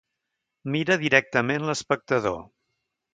Mira 0.75 0.95
directament 1.03 1.67
l'espectador. 1.71 2.41